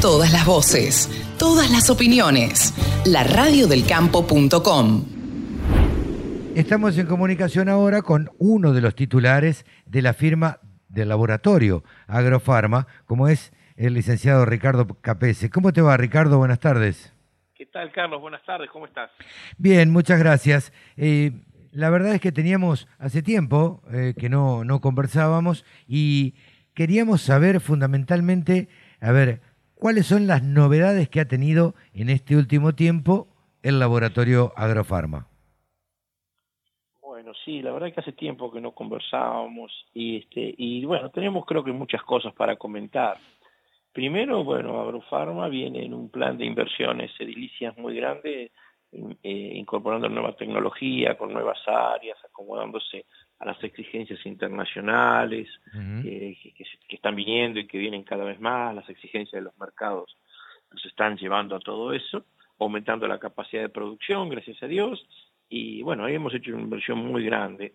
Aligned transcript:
Todas 0.00 0.32
las 0.32 0.46
voces, 0.46 1.10
todas 1.38 1.70
las 1.70 1.90
opiniones. 1.90 2.72
La 3.04 3.22
radiodelcampo.com. 3.22 5.04
Estamos 6.56 6.96
en 6.96 7.06
comunicación 7.06 7.68
ahora 7.68 8.00
con 8.00 8.30
uno 8.38 8.72
de 8.72 8.80
los 8.80 8.94
titulares 8.94 9.66
de 9.84 10.00
la 10.00 10.14
firma 10.14 10.58
del 10.88 11.10
laboratorio 11.10 11.84
Agrofarma, 12.06 12.86
como 13.04 13.28
es 13.28 13.52
el 13.76 13.92
licenciado 13.92 14.46
Ricardo 14.46 14.86
Capese. 15.02 15.50
¿Cómo 15.50 15.70
te 15.74 15.82
va, 15.82 15.98
Ricardo? 15.98 16.38
Buenas 16.38 16.60
tardes. 16.60 17.14
¿Qué 17.54 17.66
tal, 17.66 17.92
Carlos? 17.92 18.22
Buenas 18.22 18.42
tardes, 18.46 18.70
¿cómo 18.72 18.86
estás? 18.86 19.10
Bien, 19.58 19.90
muchas 19.90 20.18
gracias. 20.18 20.72
Eh, 20.96 21.32
la 21.72 21.90
verdad 21.90 22.14
es 22.14 22.22
que 22.22 22.32
teníamos 22.32 22.88
hace 22.98 23.20
tiempo 23.20 23.82
eh, 23.92 24.14
que 24.18 24.30
no, 24.30 24.64
no 24.64 24.80
conversábamos 24.80 25.66
y 25.86 26.36
queríamos 26.72 27.20
saber 27.20 27.60
fundamentalmente, 27.60 28.70
a 29.02 29.12
ver, 29.12 29.42
cuáles 29.80 30.06
son 30.06 30.26
las 30.26 30.42
novedades 30.42 31.08
que 31.08 31.20
ha 31.20 31.24
tenido 31.24 31.74
en 31.94 32.10
este 32.10 32.36
último 32.36 32.74
tiempo 32.74 33.28
el 33.62 33.78
laboratorio 33.78 34.52
Agrofarma. 34.54 35.26
Bueno, 37.00 37.32
sí, 37.44 37.62
la 37.62 37.72
verdad 37.72 37.88
es 37.88 37.94
que 37.94 38.00
hace 38.02 38.12
tiempo 38.12 38.52
que 38.52 38.60
no 38.60 38.72
conversábamos 38.72 39.72
y 39.94 40.18
este 40.18 40.54
y 40.56 40.84
bueno, 40.84 41.10
tenemos 41.10 41.46
creo 41.46 41.64
que 41.64 41.72
muchas 41.72 42.02
cosas 42.02 42.34
para 42.34 42.56
comentar. 42.56 43.16
Primero, 43.92 44.44
bueno, 44.44 44.80
Agrofarma 44.80 45.48
viene 45.48 45.84
en 45.84 45.94
un 45.94 46.10
plan 46.10 46.36
de 46.36 46.44
inversiones 46.44 47.10
edilicias 47.18 47.76
muy 47.76 47.96
grande, 47.96 48.52
eh, 48.92 49.52
incorporando 49.54 50.08
nueva 50.08 50.36
tecnología, 50.36 51.16
con 51.16 51.32
nuevas 51.32 51.58
áreas, 51.66 52.18
acomodándose 52.24 53.06
a 53.40 53.46
las 53.46 53.64
exigencias 53.64 54.24
internacionales 54.26 55.48
que, 55.72 56.36
están 56.90 57.16
viniendo 57.16 57.58
y 57.58 57.66
que 57.66 57.78
vienen 57.78 58.04
cada 58.04 58.24
vez 58.24 58.38
más, 58.38 58.74
las 58.74 58.88
exigencias 58.88 59.40
de 59.40 59.44
los 59.44 59.58
mercados 59.58 60.16
nos 60.70 60.84
están 60.84 61.16
llevando 61.16 61.56
a 61.56 61.60
todo 61.60 61.92
eso, 61.92 62.24
aumentando 62.58 63.08
la 63.08 63.18
capacidad 63.18 63.62
de 63.62 63.70
producción, 63.70 64.28
gracias 64.28 64.62
a 64.62 64.66
Dios, 64.66 65.04
y 65.48 65.82
bueno, 65.82 66.04
ahí 66.04 66.14
hemos 66.14 66.34
hecho 66.34 66.52
una 66.52 66.62
inversión 66.62 66.98
muy 66.98 67.24
grande. 67.24 67.74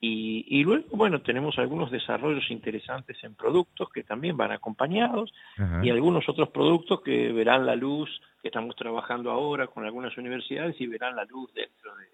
Y, 0.00 0.62
luego, 0.62 0.84
bueno, 0.92 1.22
tenemos 1.22 1.58
algunos 1.58 1.90
desarrollos 1.90 2.48
interesantes 2.52 3.16
en 3.24 3.34
productos 3.34 3.88
que 3.90 4.04
también 4.04 4.36
van 4.36 4.52
acompañados 4.52 5.34
y 5.82 5.90
algunos 5.90 6.28
otros 6.28 6.50
productos 6.50 7.00
que 7.00 7.32
verán 7.32 7.66
la 7.66 7.74
luz, 7.74 8.08
que 8.40 8.46
estamos 8.46 8.76
trabajando 8.76 9.32
ahora 9.32 9.66
con 9.66 9.84
algunas 9.84 10.16
universidades 10.16 10.80
y 10.80 10.86
verán 10.86 11.16
la 11.16 11.24
luz 11.24 11.52
dentro 11.52 11.96
de, 11.96 12.04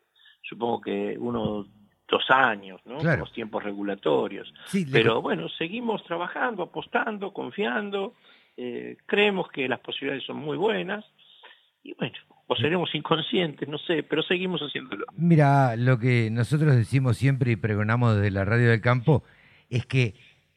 supongo 0.40 0.80
que 0.80 1.16
uno 1.18 1.66
dos 2.14 2.30
años, 2.30 2.80
¿no? 2.84 3.02
Los 3.02 3.32
tiempos 3.32 3.64
regulatorios. 3.64 4.54
Pero 4.92 5.20
bueno, 5.20 5.48
seguimos 5.48 6.04
trabajando, 6.04 6.62
apostando, 6.62 7.32
confiando, 7.32 8.14
eh, 8.56 8.96
creemos 9.04 9.48
que 9.50 9.68
las 9.68 9.80
posibilidades 9.80 10.24
son 10.24 10.36
muy 10.36 10.56
buenas 10.56 11.04
y 11.82 11.92
bueno, 11.94 12.14
o 12.46 12.54
seremos 12.54 12.94
inconscientes, 12.94 13.68
no 13.68 13.78
sé, 13.78 14.04
pero 14.04 14.22
seguimos 14.22 14.60
haciéndolo. 14.60 15.06
Mira, 15.16 15.74
lo 15.74 15.98
que 15.98 16.30
nosotros 16.30 16.76
decimos 16.76 17.16
siempre 17.16 17.50
y 17.50 17.56
pregonamos 17.56 18.14
desde 18.14 18.30
la 18.30 18.44
radio 18.44 18.70
del 18.70 18.80
campo 18.80 19.24
es 19.68 19.84
que, 19.84 20.14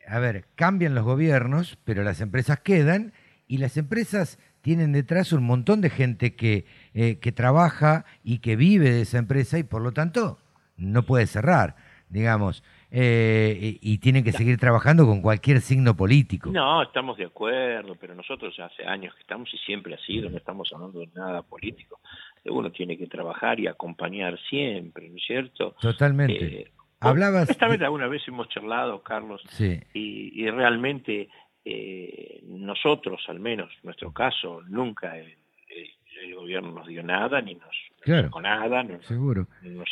a 0.08 0.20
ver, 0.20 0.46
cambian 0.54 0.94
los 0.94 1.06
gobiernos, 1.06 1.80
pero 1.86 2.04
las 2.04 2.22
empresas 2.22 2.60
quedan 2.60 3.14
y 3.48 3.58
las 3.58 3.78
empresas 3.78 4.38
tienen 4.62 4.92
detrás 4.92 5.34
un 5.34 5.44
montón 5.44 5.82
de 5.82 5.90
gente 5.90 6.36
que, 6.36 6.66
eh, 6.94 7.18
que 7.18 7.32
trabaja 7.32 8.06
y 8.24 8.40
que 8.40 8.56
vive 8.56 8.92
de 8.92 9.02
esa 9.02 9.18
empresa 9.18 9.58
y 9.58 9.64
por 9.64 9.82
lo 9.82 9.92
tanto 9.92 10.38
no 10.78 11.04
puede 11.04 11.28
cerrar, 11.28 11.76
digamos, 12.10 12.64
eh, 12.90 13.78
y, 13.82 13.98
tiene 13.98 14.24
que 14.24 14.32
seguir 14.32 14.58
trabajando 14.58 15.06
con 15.06 15.22
cualquier 15.22 15.60
signo 15.60 15.98
político. 15.98 16.50
No, 16.52 16.82
estamos 16.82 17.18
de 17.18 17.26
acuerdo, 17.26 17.96
pero 18.00 18.16
nosotros 18.16 18.56
ya 18.56 18.66
hace 18.66 18.86
años 18.86 19.14
que 19.14 19.22
estamos 19.22 19.54
y 19.54 19.58
siempre 19.58 19.94
ha 19.94 19.98
sido, 20.00 20.30
no 20.30 20.38
estamos 20.38 20.72
hablando 20.74 21.00
de 21.00 21.10
nada 21.14 21.42
político. 21.42 22.00
Uno 22.46 22.72
tiene 22.72 22.98
que 22.98 23.08
trabajar 23.08 23.60
y 23.60 23.68
acompañar 23.68 24.40
siempre, 24.50 25.10
¿no 25.10 25.18
es 25.18 25.24
cierto? 25.26 25.76
Totalmente. 25.82 26.62
Eh, 26.62 26.72
Hablabas. 27.02 27.50
Esta 27.50 27.68
vez 27.68 27.82
alguna 27.82 28.08
vez 28.08 28.26
hemos 28.28 28.48
charlado, 28.50 29.04
Carlos, 29.04 29.42
sí. 29.50 29.80
y, 29.94 30.50
realmente 30.50 31.30
eh, 31.66 32.42
nosotros, 32.48 33.22
al 33.28 33.40
menos, 33.40 33.70
en 33.74 33.82
nuestro 33.84 34.14
caso, 34.14 34.62
nunca 34.68 35.18
el, 35.18 35.36
gobierno 36.36 36.72
nos 36.72 36.88
dio 36.88 37.04
nada, 37.04 37.42
ni 37.42 37.56
nos, 37.56 37.76
claro, 38.02 38.30
nada, 38.42 38.86
seguro. 39.02 39.48
Nos, 39.62 39.90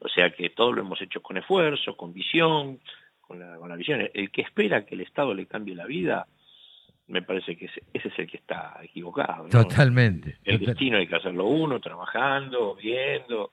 o 0.00 0.08
sea 0.08 0.30
que 0.30 0.50
todo 0.50 0.72
lo 0.72 0.80
hemos 0.80 1.00
hecho 1.00 1.20
con 1.22 1.36
esfuerzo, 1.36 1.96
con 1.96 2.12
visión, 2.12 2.80
con 3.20 3.38
la, 3.38 3.56
con 3.56 3.68
la 3.68 3.76
visión. 3.76 4.08
El 4.12 4.30
que 4.30 4.42
espera 4.42 4.84
que 4.84 4.94
el 4.94 5.02
Estado 5.02 5.34
le 5.34 5.46
cambie 5.46 5.74
la 5.74 5.86
vida, 5.86 6.26
me 7.06 7.22
parece 7.22 7.56
que 7.56 7.66
ese, 7.66 7.82
es 7.92 8.18
el 8.18 8.30
que 8.30 8.38
está 8.38 8.78
equivocado. 8.82 9.48
Totalmente. 9.48 10.38
El 10.44 10.60
destino 10.60 10.98
hay 10.98 11.06
que 11.06 11.16
hacerlo 11.16 11.46
uno, 11.46 11.80
trabajando, 11.80 12.76
viendo, 12.76 13.50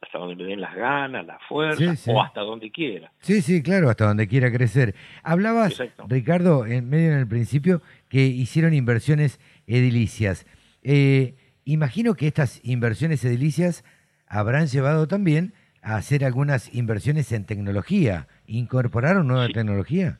hasta 0.00 0.18
donde 0.18 0.36
le 0.36 0.44
den 0.44 0.60
las 0.60 0.74
ganas, 0.74 1.26
la 1.26 1.38
fuerza, 1.48 2.12
o 2.12 2.22
hasta 2.22 2.42
donde 2.42 2.70
quiera. 2.70 3.10
Sí, 3.20 3.42
sí, 3.42 3.62
claro, 3.62 3.88
hasta 3.88 4.06
donde 4.06 4.28
quiera 4.28 4.52
crecer. 4.52 4.94
Hablabas, 5.22 5.82
Ricardo, 6.06 6.66
en 6.66 6.88
medio 6.88 7.12
en 7.12 7.18
el 7.18 7.28
principio, 7.28 7.82
que 8.08 8.26
hicieron 8.26 8.74
inversiones 8.74 9.40
edilicias. 9.66 10.46
Eh, 10.82 11.34
imagino 11.64 12.14
que 12.14 12.28
estas 12.28 12.64
inversiones 12.64 13.24
edilicias 13.24 13.84
habrán 14.28 14.66
llevado 14.66 15.08
también 15.08 15.54
a 15.88 15.96
hacer 15.96 16.24
algunas 16.24 16.74
inversiones 16.74 17.32
en 17.32 17.46
tecnología. 17.46 18.26
¿Incorporaron 18.46 19.26
nueva 19.26 19.48
tecnología? 19.48 20.18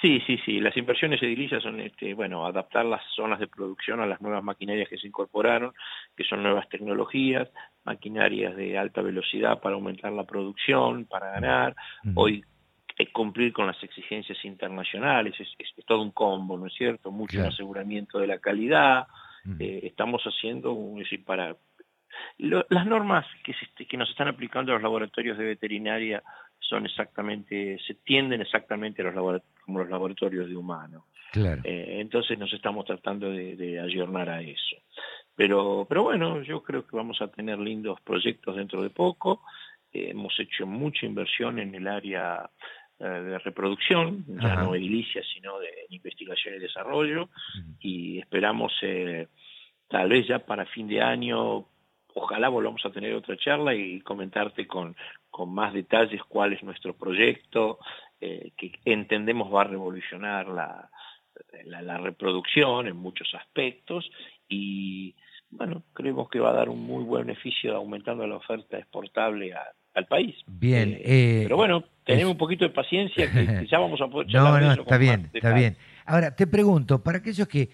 Sí, 0.00 0.22
sí, 0.26 0.38
sí. 0.46 0.60
Las 0.60 0.74
inversiones 0.78 1.22
edilicias 1.22 1.62
son, 1.62 1.78
este, 1.80 2.14
bueno, 2.14 2.46
adaptar 2.46 2.86
las 2.86 3.02
zonas 3.14 3.38
de 3.38 3.46
producción 3.46 4.00
a 4.00 4.06
las 4.06 4.22
nuevas 4.22 4.42
maquinarias 4.42 4.88
que 4.88 4.96
se 4.96 5.06
incorporaron, 5.06 5.74
que 6.16 6.24
son 6.24 6.42
nuevas 6.42 6.66
tecnologías, 6.70 7.48
maquinarias 7.84 8.56
de 8.56 8.78
alta 8.78 9.02
velocidad 9.02 9.60
para 9.60 9.74
aumentar 9.74 10.10
la 10.12 10.24
producción, 10.24 11.04
para 11.04 11.32
ganar. 11.32 11.76
Hoy 12.14 12.42
eh, 12.96 13.12
cumplir 13.12 13.52
con 13.52 13.66
las 13.66 13.82
exigencias 13.82 14.42
internacionales, 14.44 15.34
es, 15.38 15.48
todo 15.86 16.00
un 16.00 16.12
combo, 16.12 16.56
¿no 16.56 16.66
es 16.66 16.74
cierto? 16.74 17.10
Mucho 17.10 17.46
aseguramiento 17.46 18.18
de 18.18 18.26
la 18.26 18.38
calidad. 18.38 19.06
Eh, 19.58 19.80
estamos 19.82 20.22
haciendo, 20.22 20.74
decir, 20.96 21.24
para 21.24 21.56
las 22.40 22.86
normas 22.86 23.26
que, 23.44 23.54
que 23.86 23.96
nos 23.96 24.08
están 24.10 24.28
aplicando 24.28 24.72
los 24.72 24.82
laboratorios 24.82 25.36
de 25.36 25.44
veterinaria 25.44 26.22
son 26.58 26.86
exactamente, 26.86 27.78
se 27.86 27.94
tienden 27.94 28.40
exactamente 28.40 29.02
a 29.02 29.10
los 29.10 29.42
como 29.64 29.80
los 29.80 29.90
laboratorios 29.90 30.48
de 30.48 30.56
humanos. 30.56 31.04
Claro. 31.32 31.60
Eh, 31.64 31.98
entonces 32.00 32.38
nos 32.38 32.52
estamos 32.52 32.84
tratando 32.86 33.30
de, 33.30 33.56
de 33.56 33.80
ayornar 33.80 34.28
a 34.30 34.40
eso. 34.40 34.76
Pero, 35.34 35.86
pero 35.88 36.02
bueno, 36.02 36.42
yo 36.42 36.62
creo 36.62 36.86
que 36.86 36.96
vamos 36.96 37.20
a 37.20 37.28
tener 37.28 37.58
lindos 37.58 38.00
proyectos 38.00 38.56
dentro 38.56 38.82
de 38.82 38.90
poco. 38.90 39.42
Eh, 39.92 40.08
hemos 40.10 40.38
hecho 40.38 40.66
mucha 40.66 41.06
inversión 41.06 41.58
en 41.58 41.74
el 41.74 41.86
área 41.86 42.48
eh, 42.98 43.04
de 43.04 43.38
reproducción, 43.38 44.24
ya 44.26 44.56
no 44.56 44.74
edilicia, 44.74 45.22
sino 45.34 45.58
de 45.58 45.70
investigación 45.90 46.54
y 46.54 46.58
desarrollo, 46.58 47.28
y 47.80 48.18
esperamos 48.18 48.72
tal 49.88 50.08
vez 50.08 50.26
ya 50.26 50.38
para 50.38 50.66
fin 50.66 50.86
de 50.86 51.00
año 51.00 51.66
ojalá 52.14 52.48
volvamos 52.48 52.84
a 52.84 52.90
tener 52.90 53.14
otra 53.14 53.36
charla 53.36 53.74
y 53.74 54.00
comentarte 54.00 54.66
con, 54.66 54.96
con 55.30 55.52
más 55.52 55.72
detalles 55.72 56.22
cuál 56.24 56.52
es 56.52 56.62
nuestro 56.62 56.94
proyecto, 56.94 57.78
eh, 58.20 58.52
que 58.56 58.72
entendemos 58.84 59.52
va 59.52 59.62
a 59.62 59.64
revolucionar 59.64 60.48
la, 60.48 60.90
la, 61.64 61.98
reproducción 61.98 62.86
en 62.86 62.96
muchos 62.96 63.34
aspectos 63.34 64.10
y 64.48 65.14
bueno, 65.50 65.82
creemos 65.92 66.28
que 66.28 66.38
va 66.38 66.50
a 66.50 66.54
dar 66.54 66.68
un 66.68 66.82
muy 66.82 67.02
buen 67.02 67.26
beneficio 67.26 67.74
aumentando 67.74 68.26
la 68.26 68.36
oferta 68.36 68.78
exportable 68.78 69.52
al 69.94 70.06
país. 70.06 70.36
Bien. 70.46 70.90
Eh, 70.92 71.02
eh, 71.04 71.40
pero 71.44 71.56
bueno, 71.56 71.84
tenemos 72.04 72.32
un 72.32 72.38
poquito 72.38 72.64
de 72.64 72.70
paciencia 72.70 73.30
que, 73.30 73.66
ya 73.66 73.78
vamos 73.78 74.00
a 74.00 74.06
poder 74.06 74.28
No, 74.32 74.60
no, 74.60 74.72
está 74.72 74.98
bien, 74.98 75.30
está 75.32 75.52
bien. 75.52 75.76
Ahora, 76.06 76.34
te 76.34 76.46
pregunto, 76.46 77.02
para 77.02 77.18
aquellos 77.18 77.48
que, 77.48 77.70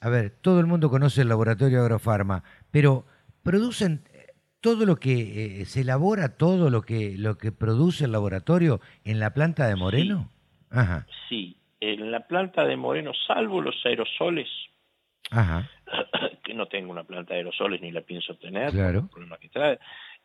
a 0.00 0.08
ver, 0.08 0.30
todo 0.40 0.60
el 0.60 0.66
mundo 0.66 0.90
conoce 0.90 1.22
el 1.22 1.28
laboratorio 1.28 1.80
Agrofarma, 1.80 2.42
pero 2.70 3.04
producen 3.50 4.04
eh, 4.12 4.28
todo 4.60 4.86
lo 4.86 4.96
que 4.96 5.62
eh, 5.62 5.64
se 5.64 5.80
elabora, 5.80 6.36
todo 6.36 6.70
lo 6.70 6.82
que 6.82 7.16
lo 7.18 7.36
que 7.36 7.50
produce 7.50 8.04
el 8.04 8.12
laboratorio 8.12 8.80
en 9.04 9.18
la 9.18 9.34
planta 9.34 9.66
de 9.66 9.74
Moreno. 9.74 10.28
Sí, 10.30 10.66
Ajá. 10.70 11.06
sí. 11.28 11.56
en 11.80 12.12
la 12.12 12.28
planta 12.28 12.64
de 12.64 12.76
Moreno, 12.76 13.10
salvo 13.26 13.60
los 13.60 13.74
aerosoles, 13.84 14.48
Ajá. 15.32 15.68
que 16.44 16.54
no 16.54 16.66
tengo 16.66 16.92
una 16.92 17.02
planta 17.02 17.34
de 17.34 17.40
aerosoles 17.40 17.80
ni 17.80 17.90
la 17.90 18.02
pienso 18.02 18.36
tener, 18.36 18.70
claro. 18.70 19.08
problema 19.08 19.36
que 19.38 19.48
trae. 19.48 19.80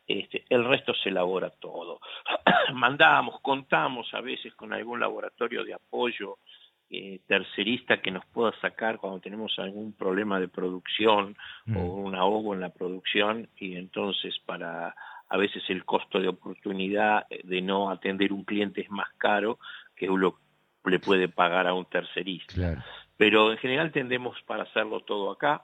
Este, 0.05 0.45
el 0.49 0.63
resto 0.65 0.93
se 0.93 1.09
elabora 1.09 1.49
todo. 1.49 1.99
Mandamos, 2.75 3.41
contamos 3.41 4.13
a 4.13 4.21
veces 4.21 4.53
con 4.53 4.71
algún 4.71 4.99
laboratorio 4.99 5.63
de 5.63 5.73
apoyo 5.73 6.37
eh, 6.89 7.21
tercerista 7.27 8.01
que 8.01 8.11
nos 8.11 8.25
pueda 8.27 8.53
sacar 8.61 8.97
cuando 8.97 9.19
tenemos 9.19 9.57
algún 9.57 9.93
problema 9.93 10.39
de 10.39 10.47
producción 10.47 11.35
o 11.67 11.71
mm. 11.71 12.05
un 12.05 12.15
ahogo 12.15 12.53
en 12.53 12.61
la 12.61 12.69
producción 12.69 13.49
y 13.57 13.75
entonces 13.75 14.37
para 14.45 14.95
a 15.27 15.37
veces 15.37 15.63
el 15.69 15.83
costo 15.85 16.19
de 16.19 16.27
oportunidad 16.27 17.25
de 17.43 17.61
no 17.61 17.89
atender 17.89 18.31
un 18.31 18.43
cliente 18.43 18.81
es 18.81 18.91
más 18.91 19.09
caro 19.17 19.57
que 19.95 20.09
uno 20.09 20.37
le 20.85 20.99
puede 20.99 21.27
pagar 21.27 21.67
a 21.67 21.73
un 21.73 21.85
tercerista. 21.85 22.83
Pero 23.17 23.51
en 23.51 23.57
general 23.57 23.91
tendemos 23.91 24.37
para 24.43 24.63
hacerlo 24.63 25.01
todo 25.01 25.31
acá. 25.31 25.63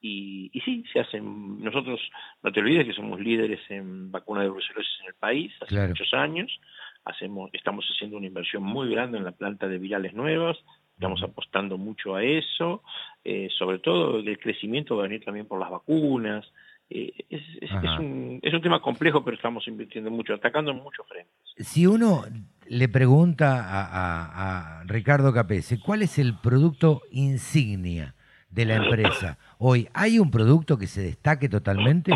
Y, 0.00 0.50
y, 0.52 0.60
sí, 0.60 0.84
se 0.92 1.00
hacen. 1.00 1.62
Nosotros, 1.64 1.98
no 2.42 2.52
te 2.52 2.60
olvides 2.60 2.84
que 2.84 2.92
somos 2.92 3.18
líderes 3.18 3.60
en 3.70 4.10
vacuna 4.10 4.42
de 4.42 4.50
brucelosis 4.50 5.00
en 5.00 5.06
el 5.06 5.14
país 5.14 5.52
hace 5.62 5.88
muchos 5.88 6.12
años. 6.12 6.60
Hacemos, 7.04 7.50
estamos 7.52 7.84
haciendo 7.86 8.16
una 8.16 8.26
inversión 8.26 8.62
muy 8.62 8.90
grande 8.90 9.18
en 9.18 9.24
la 9.24 9.32
planta 9.32 9.68
de 9.68 9.78
virales 9.78 10.14
nuevas. 10.14 10.56
Estamos 10.94 11.22
apostando 11.22 11.76
mucho 11.76 12.14
a 12.14 12.22
eso. 12.22 12.82
Eh, 13.24 13.48
sobre 13.58 13.78
todo 13.80 14.18
el 14.18 14.38
crecimiento 14.38 14.96
va 14.96 15.04
a 15.04 15.08
venir 15.08 15.24
también 15.24 15.46
por 15.46 15.60
las 15.60 15.70
vacunas. 15.70 16.46
Eh, 16.88 17.12
es, 17.30 17.42
es, 17.60 17.70
un, 17.98 18.38
es, 18.42 18.54
un, 18.54 18.60
tema 18.60 18.80
complejo, 18.80 19.24
pero 19.24 19.36
estamos 19.36 19.66
invirtiendo 19.66 20.10
mucho, 20.10 20.34
atacando 20.34 20.70
en 20.70 20.78
muchos 20.78 21.06
frentes. 21.08 21.34
Si 21.56 21.86
uno 21.86 22.24
le 22.66 22.88
pregunta 22.88 23.64
a, 23.64 24.80
a, 24.80 24.84
Ricardo 24.84 25.32
Capese, 25.32 25.80
¿cuál 25.80 26.02
es 26.02 26.18
el 26.18 26.38
producto 26.38 27.02
insignia 27.10 28.14
de 28.50 28.64
la 28.66 28.76
empresa 28.84 29.38
hoy? 29.58 29.88
¿Hay 29.94 30.18
un 30.18 30.30
producto 30.30 30.78
que 30.78 30.86
se 30.86 31.02
destaque 31.02 31.48
totalmente? 31.48 32.12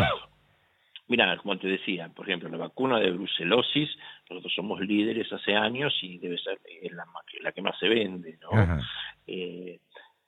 Mira, 1.09 1.35
como 1.37 1.57
te 1.57 1.67
decía, 1.67 2.07
por 2.09 2.27
ejemplo, 2.27 2.49
la 2.49 2.57
vacuna 2.57 2.99
de 2.99 3.09
brucelosis, 3.09 3.89
nosotros 4.29 4.53
somos 4.55 4.79
líderes 4.79 5.31
hace 5.33 5.55
años 5.55 5.91
y 6.03 6.19
debe 6.19 6.37
ser 6.37 6.59
la, 6.91 7.03
la 7.41 7.51
que 7.51 7.63
más 7.63 7.77
se 7.79 7.89
vende, 7.89 8.37
¿no? 8.39 8.79
Eh, 9.25 9.79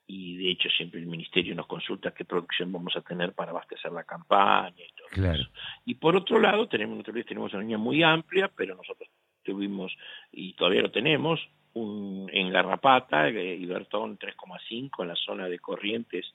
y 0.08 0.38
de 0.38 0.50
hecho 0.50 0.70
siempre 0.70 1.00
el 1.00 1.06
ministerio 1.06 1.54
nos 1.54 1.68
consulta 1.68 2.16
qué 2.16 2.26
producción 2.26 2.72
vamos 2.72 2.96
a 2.96 3.02
tener 3.02 3.34
para 3.34 3.52
abastecer 3.52 3.92
la 3.92 4.04
campaña 4.06 4.84
y 4.84 4.92
todo 4.94 5.32
eso. 5.32 5.50
Y 5.86 5.96
por 5.96 6.16
otro 6.16 6.40
lado, 6.40 6.68
tenemos, 6.68 7.06
tenemos 7.06 7.54
una 7.54 7.62
línea 7.62 7.78
muy 7.78 8.02
amplia, 8.02 8.50
pero 8.54 8.76
nosotros 8.76 9.08
tuvimos, 9.44 9.96
y 10.32 10.54
todavía 10.54 10.82
lo 10.82 10.90
tenemos, 10.90 11.40
un, 11.74 12.28
en 12.34 12.50
Garrapata, 12.50 13.30
eh, 13.30 13.56
Ibertón 13.56 14.18
3,5 14.18 14.90
en 15.04 15.08
la 15.08 15.16
zona 15.16 15.48
de 15.48 15.60
Corrientes 15.60 16.26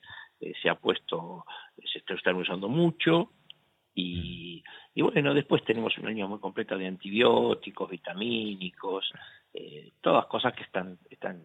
eh, 0.41 0.53
se 0.63 0.69
ha 0.69 0.77
puesto, 0.77 1.45
se 1.93 1.99
está 1.99 2.33
usando 2.33 2.69
mucho, 2.69 3.33
y, 3.99 4.36
y, 4.97 5.03
bueno, 5.03 5.35
después 5.35 5.63
tenemos 5.63 5.97
una 5.99 6.09
línea 6.09 6.27
muy 6.27 6.39
completa 6.39 6.75
de 6.75 6.87
antibióticos, 6.87 7.91
vitamínicos, 7.91 9.05
eh, 9.53 9.91
todas 10.01 10.25
cosas 10.25 10.55
que 10.55 10.63
están, 10.63 10.99
están, 11.11 11.43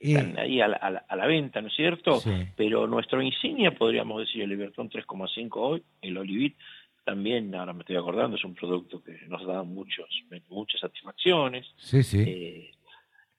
están 0.00 0.36
ahí 0.36 0.60
a 0.60 0.66
la, 0.66 0.76
a, 0.76 1.16
la, 1.16 1.26
venta, 1.26 1.60
¿no 1.60 1.68
es 1.68 1.76
cierto? 1.76 2.20
Pero 2.56 2.88
nuestro 2.88 3.22
insignia, 3.22 3.70
podríamos 3.70 4.18
decir, 4.22 4.42
el 4.42 4.48
Libertón 4.50 4.90
3,5 4.90 5.48
hoy, 5.54 5.82
el 6.02 6.18
Olivit, 6.18 6.56
también, 7.04 7.54
ahora 7.54 7.72
me 7.72 7.82
estoy 7.82 7.94
acordando, 7.94 8.36
es 8.36 8.44
un 8.44 8.56
producto 8.56 9.00
que 9.00 9.16
nos 9.28 9.46
da 9.46 9.62
muchos, 9.62 10.08
muchas 10.48 10.80
satisfacciones. 10.80 11.66
Sí, 11.76 12.02
sí. 12.02 12.24
Eh, 12.26 12.70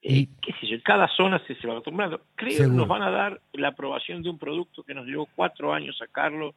eh, 0.00 0.26
qué 0.40 0.54
sé 0.58 0.68
yo, 0.68 0.82
cada 0.82 1.06
zona 1.14 1.38
se, 1.46 1.54
se 1.54 1.66
va 1.66 1.74
acostumbrando. 1.74 2.22
Creo 2.34 2.56
que 2.56 2.66
nos 2.66 2.88
van 2.88 3.02
a 3.02 3.10
dar 3.10 3.42
la 3.52 3.68
aprobación 3.68 4.22
de 4.22 4.30
un 4.30 4.38
producto 4.38 4.82
que 4.84 4.94
nos 4.94 5.06
llevó 5.06 5.28
cuatro 5.36 5.74
años 5.74 5.98
sacarlo, 5.98 6.54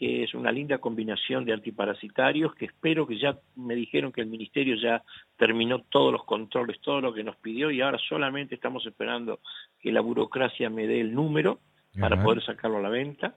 que 0.00 0.24
es 0.24 0.32
una 0.32 0.50
linda 0.50 0.78
combinación 0.78 1.44
de 1.44 1.52
antiparasitarios, 1.52 2.54
que 2.54 2.64
espero 2.64 3.06
que 3.06 3.18
ya 3.18 3.38
me 3.54 3.74
dijeron 3.74 4.12
que 4.12 4.22
el 4.22 4.28
Ministerio 4.28 4.74
ya 4.76 5.02
terminó 5.36 5.82
todos 5.90 6.10
los 6.10 6.24
controles, 6.24 6.80
todo 6.80 7.02
lo 7.02 7.12
que 7.12 7.22
nos 7.22 7.36
pidió, 7.36 7.70
y 7.70 7.82
ahora 7.82 7.98
solamente 8.08 8.54
estamos 8.54 8.86
esperando 8.86 9.40
que 9.78 9.92
la 9.92 10.00
burocracia 10.00 10.70
me 10.70 10.86
dé 10.86 11.02
el 11.02 11.14
número 11.14 11.60
para 11.98 12.22
poder 12.22 12.42
sacarlo 12.42 12.78
a 12.78 12.80
la 12.80 12.88
venta. 12.88 13.36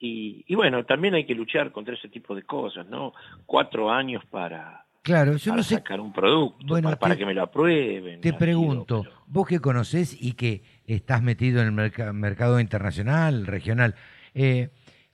Y, 0.00 0.52
bueno, 0.56 0.84
también 0.84 1.14
hay 1.14 1.24
que 1.24 1.36
luchar 1.36 1.70
contra 1.70 1.94
ese 1.94 2.08
tipo 2.08 2.34
de 2.34 2.42
cosas, 2.42 2.84
¿no? 2.88 3.12
Cuatro 3.46 3.88
años 3.88 4.24
para, 4.28 4.84
claro, 5.02 5.36
yo 5.36 5.54
no 5.54 5.62
sé... 5.62 5.76
sacar 5.76 6.00
un 6.00 6.12
producto, 6.12 6.80
para, 6.98 7.16
que 7.16 7.24
me 7.24 7.32
lo 7.32 7.44
aprueben. 7.44 8.20
Te 8.20 8.32
pregunto, 8.32 9.04
vos 9.28 9.46
que 9.46 9.60
conocés 9.60 10.20
y 10.20 10.32
que 10.32 10.64
estás 10.84 11.22
metido 11.22 11.60
en 11.62 11.78
el 11.78 12.12
mercado 12.12 12.58
internacional, 12.58 13.46
regional, 13.46 13.94
eh, 14.34 14.70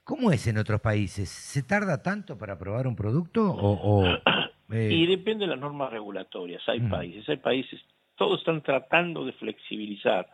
¿cómo 0.08 0.32
es 0.32 0.46
en 0.46 0.56
otros 0.56 0.80
países? 0.80 1.28
¿Se 1.28 1.62
tarda 1.62 2.02
tanto 2.02 2.38
para 2.38 2.54
aprobar 2.54 2.86
un 2.86 2.96
producto? 2.96 3.42
O, 3.50 4.06
eh? 4.72 4.88
Y 4.90 5.06
depende 5.06 5.44
de 5.44 5.50
las 5.50 5.60
normas 5.60 5.90
regulatorias. 5.90 6.66
Hay 6.66 6.80
mm. 6.80 6.90
países, 6.90 7.28
hay 7.28 7.36
países 7.36 7.78
todos 8.16 8.40
están 8.40 8.62
tratando 8.62 9.24
de 9.24 9.32
flexibilizar. 9.34 10.28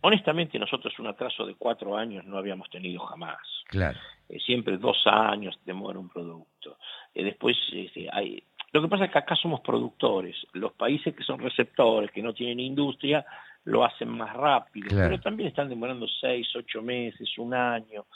Honestamente, 0.00 0.58
nosotros 0.58 0.98
un 0.98 1.06
atraso 1.06 1.46
de 1.46 1.54
cuatro 1.54 1.96
años 1.96 2.24
no 2.24 2.36
habíamos 2.36 2.68
tenido 2.68 2.98
jamás. 3.06 3.38
Claro. 3.68 3.96
Eh, 4.28 4.40
siempre 4.40 4.76
dos 4.76 5.06
años 5.06 5.56
demora 5.64 6.00
un 6.00 6.08
producto. 6.08 6.78
Eh, 7.14 7.22
después 7.22 7.56
este, 7.72 8.08
hay... 8.12 8.42
Lo 8.72 8.82
que 8.82 8.88
pasa 8.88 9.04
es 9.04 9.12
que 9.12 9.18
acá 9.18 9.36
somos 9.36 9.60
productores. 9.60 10.34
Los 10.54 10.72
países 10.72 11.14
que 11.14 11.22
son 11.22 11.38
receptores, 11.38 12.10
que 12.10 12.22
no 12.22 12.34
tienen 12.34 12.58
industria, 12.58 13.24
lo 13.64 13.84
hacen 13.84 14.08
más 14.08 14.34
rápido. 14.34 14.88
Pero 14.90 15.20
también 15.20 15.50
están 15.50 15.68
demorando 15.68 16.08
seis, 16.20 16.48
ocho 16.56 16.82
meses, 16.82 17.38
un 17.38 17.54
año. 17.54 18.06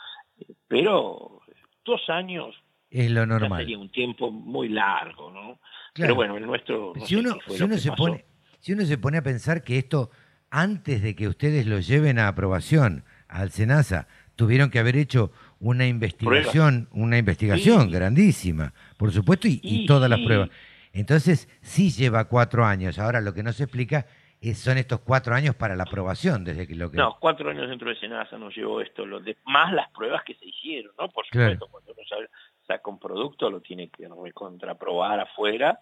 Pero 0.68 1.40
dos 1.84 2.00
años 2.08 2.54
es 2.90 3.10
lo 3.10 3.26
normal. 3.26 3.60
sería 3.60 3.78
un 3.78 3.90
tiempo 3.90 4.30
muy 4.30 4.68
largo, 4.68 5.30
¿no? 5.30 5.60
Pero 5.94 6.14
bueno, 6.14 6.36
el 6.36 6.46
nuestro... 6.46 6.92
si 7.04 7.16
uno, 7.16 7.38
si 7.48 7.62
uno 7.62 7.78
se 7.78 7.90
pone 7.92 8.24
si 8.66 8.72
uno 8.72 8.84
se 8.84 8.98
pone 8.98 9.18
a 9.18 9.22
pensar 9.22 9.62
que 9.62 9.78
esto, 9.78 10.10
antes 10.50 11.00
de 11.00 11.14
que 11.14 11.28
ustedes 11.28 11.66
lo 11.66 11.78
lleven 11.78 12.18
a 12.18 12.26
aprobación 12.26 13.04
al 13.28 13.52
SENASA, 13.52 14.08
tuvieron 14.34 14.70
que 14.70 14.80
haber 14.80 14.96
hecho 14.96 15.30
una 15.60 15.86
investigación, 15.86 16.88
una 16.90 17.16
investigación 17.16 17.92
grandísima, 17.92 18.74
por 18.96 19.12
supuesto, 19.12 19.46
y, 19.48 19.86
todas 19.86 20.10
las 20.10 20.18
pruebas. 20.18 20.50
Entonces, 20.92 21.48
sí 21.60 21.90
lleva 21.90 22.24
cuatro 22.24 22.64
años. 22.64 22.98
Ahora, 22.98 23.20
lo 23.20 23.34
que 23.34 23.44
no 23.44 23.52
se 23.52 23.62
explica 23.62 24.06
son 24.54 24.78
estos 24.78 25.00
cuatro 25.00 25.34
años 25.34 25.54
para 25.54 25.76
la 25.76 25.84
aprobación, 25.84 26.44
desde 26.44 26.66
que 26.66 26.74
lo 26.74 26.90
que... 26.90 26.96
No, 26.96 27.16
cuatro 27.18 27.50
años 27.50 27.68
dentro 27.68 27.88
de 27.88 27.96
SENASA 27.96 28.38
nos 28.38 28.54
llevó 28.54 28.80
esto, 28.80 29.04
lo 29.04 29.20
de, 29.20 29.36
más 29.46 29.72
las 29.72 29.90
pruebas 29.90 30.22
que 30.24 30.34
se 30.34 30.46
hicieron, 30.46 30.92
¿no? 30.98 31.08
Por 31.08 31.26
supuesto, 31.26 31.66
cuando 31.68 31.92
uno 31.92 32.28
saca 32.66 32.90
un 32.90 32.98
producto, 32.98 33.50
lo 33.50 33.60
tiene 33.60 33.88
que 33.88 34.08
contraprobar 34.32 35.20
afuera, 35.20 35.80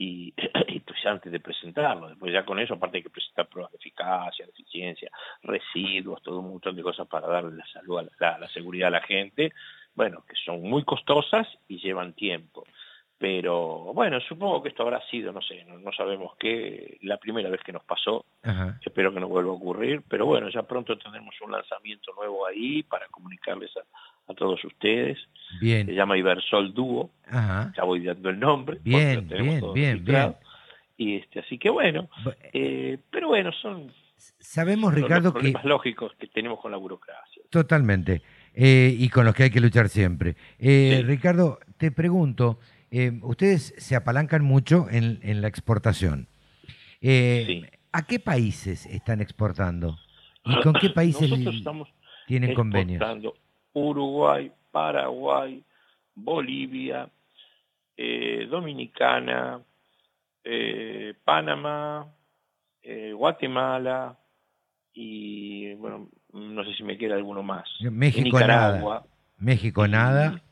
y, 0.00 0.32
y 0.68 0.80
pues 0.80 1.04
antes 1.06 1.30
de 1.30 1.40
presentarlo. 1.40 2.08
Después 2.08 2.32
ya 2.32 2.44
con 2.44 2.58
eso, 2.58 2.74
aparte 2.74 2.96
hay 2.96 3.02
que 3.02 3.10
presentar 3.10 3.48
pruebas 3.48 3.70
de 3.72 3.78
eficacia, 3.78 4.46
de 4.46 4.50
eficiencia, 4.50 5.10
residuos, 5.42 6.22
todo 6.22 6.40
un 6.40 6.50
montón 6.50 6.74
de 6.74 6.82
cosas 6.82 7.06
para 7.06 7.28
darle 7.28 7.56
la 7.56 7.66
salud, 7.66 7.98
a 7.98 8.08
la, 8.18 8.38
la 8.38 8.48
seguridad 8.48 8.88
a 8.88 8.92
la 8.92 9.02
gente, 9.02 9.52
bueno, 9.94 10.24
que 10.26 10.34
son 10.44 10.62
muy 10.62 10.84
costosas 10.84 11.46
y 11.68 11.78
llevan 11.78 12.14
tiempo. 12.14 12.64
Pero 13.20 13.92
bueno, 13.92 14.18
supongo 14.20 14.62
que 14.62 14.70
esto 14.70 14.82
habrá 14.82 15.06
sido, 15.10 15.30
no 15.30 15.42
sé, 15.42 15.66
no, 15.66 15.92
sabemos 15.92 16.32
qué, 16.38 16.96
la 17.02 17.18
primera 17.18 17.50
vez 17.50 17.60
que 17.62 17.70
nos 17.70 17.84
pasó. 17.84 18.24
Espero 18.82 19.12
que 19.12 19.20
no 19.20 19.28
vuelva 19.28 19.50
a 19.50 19.56
ocurrir. 19.56 20.02
Pero 20.08 20.24
bueno, 20.24 20.48
ya 20.48 20.62
pronto 20.62 20.96
tendremos 20.96 21.34
un 21.42 21.52
lanzamiento 21.52 22.14
nuevo 22.14 22.46
ahí 22.46 22.82
para 22.82 23.06
comunicarles 23.08 23.70
a, 23.76 24.32
todos 24.34 24.64
ustedes. 24.64 25.18
Bien. 25.60 25.86
Se 25.86 25.92
llama 25.92 26.16
Ibersol 26.16 26.72
Duo. 26.72 27.10
Ya 27.30 27.84
voy 27.84 28.04
dando 28.04 28.30
el 28.30 28.40
nombre. 28.40 28.78
Bien, 28.82 29.28
bien, 29.28 29.72
bien, 29.74 30.02
bien. 30.02 30.36
Y 30.96 31.16
este, 31.16 31.40
así 31.40 31.58
que 31.58 31.68
bueno, 31.68 32.08
eh, 32.54 32.96
pero 33.10 33.28
bueno, 33.28 33.52
son 33.52 33.92
Sabemos, 34.38 34.94
Ricardo, 34.94 35.24
los 35.24 35.32
problemas 35.32 35.64
lógicos 35.64 36.12
que 36.18 36.26
tenemos 36.26 36.60
con 36.60 36.70
la 36.70 36.78
burocracia. 36.78 37.42
Totalmente. 37.50 38.22
Eh, 38.54 38.94
y 38.98 39.08
con 39.08 39.24
los 39.24 39.34
que 39.34 39.44
hay 39.44 39.50
que 39.50 39.60
luchar 39.60 39.88
siempre. 39.88 40.36
Eh, 40.58 41.02
Ricardo, 41.06 41.58
te 41.76 41.90
pregunto, 41.90 42.58
eh, 42.90 43.18
ustedes 43.22 43.74
se 43.78 43.94
apalancan 43.94 44.42
mucho 44.44 44.86
en, 44.90 45.40
la 45.40 45.48
exportación. 45.48 46.26
Eh, 47.00 47.70
¿A 47.92 48.02
qué 48.06 48.18
países 48.18 48.86
están 48.86 49.20
exportando? 49.20 49.96
¿Y 50.44 50.60
con 50.60 50.74
qué 50.74 50.90
países 50.94 51.30
tienen 52.26 52.54
convenios? 52.54 53.02
Uruguay, 53.72 54.50
Paraguay, 54.72 55.62
Bolivia, 56.14 57.08
eh, 57.96 58.46
Dominicana, 58.50 59.60
Panamá, 61.24 62.12
Guatemala 63.14 64.18
y, 64.92 65.74
bueno, 65.74 66.08
no 66.32 66.64
sé 66.64 66.74
si 66.74 66.82
me 66.82 66.98
queda 66.98 67.14
alguno 67.14 67.42
más. 67.42 67.68
México 67.80 68.40
nada. 68.40 69.04
México 69.38 69.86
nada. 69.86 70.42